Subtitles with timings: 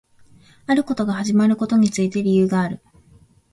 [0.65, 2.81] あることが始まることについて理由がある